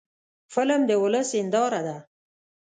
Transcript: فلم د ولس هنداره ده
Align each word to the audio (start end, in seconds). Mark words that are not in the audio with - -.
فلم 0.53 0.81
د 0.89 0.91
ولس 1.03 1.29
هنداره 1.39 1.81
ده 1.87 1.97